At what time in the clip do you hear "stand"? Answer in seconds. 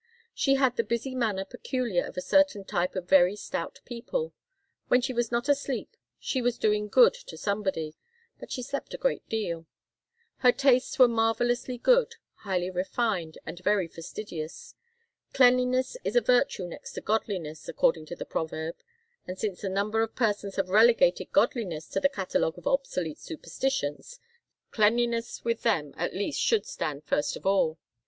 26.65-27.03